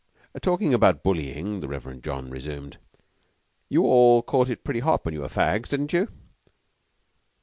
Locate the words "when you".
5.05-5.21